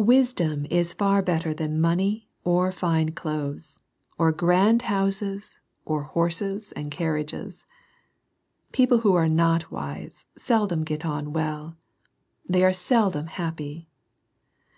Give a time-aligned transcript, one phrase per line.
[0.00, 3.76] Wisdom is far better than money or fine clothes,
[4.16, 7.66] or grand houses, ol: horses and carriages.
[8.72, 11.76] People who are not wise seldom get on well.
[12.48, 13.90] They are seldom happy.